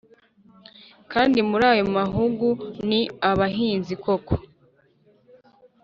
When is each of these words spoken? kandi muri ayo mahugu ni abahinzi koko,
kandi 1.11 1.37
muri 1.49 1.63
ayo 1.73 1.85
mahugu 1.97 2.49
ni 2.87 3.01
abahinzi 3.29 3.93
koko, 4.03 4.33